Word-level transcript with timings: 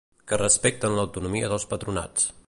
Que 0.29 0.37
respecten 0.41 0.95
l’autonomia 0.99 1.51
dels 1.53 1.67
patronats. 1.75 2.31